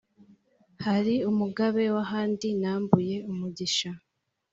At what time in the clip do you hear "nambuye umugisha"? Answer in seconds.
2.61-3.89